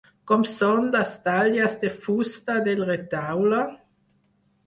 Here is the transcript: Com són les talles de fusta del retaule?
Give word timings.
Com 0.29 0.43
són 0.51 0.87
les 0.95 1.09
talles 1.27 1.75
de 1.83 1.91
fusta 2.07 2.55
del 2.69 2.81
retaule? 2.89 3.59